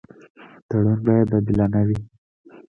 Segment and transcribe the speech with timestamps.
[0.67, 1.99] تړون باید عادلانه وي.